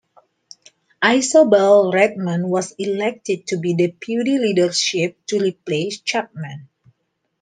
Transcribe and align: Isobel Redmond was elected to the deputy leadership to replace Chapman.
Isobel 1.05 1.91
Redmond 1.91 2.49
was 2.49 2.73
elected 2.79 3.45
to 3.45 3.57
the 3.57 3.75
deputy 3.75 4.39
leadership 4.39 5.23
to 5.27 5.37
replace 5.39 5.99
Chapman. 5.99 6.67